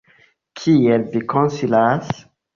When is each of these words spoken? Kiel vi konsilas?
Kiel 0.61 1.03
vi 1.17 1.23
konsilas? 1.35 2.11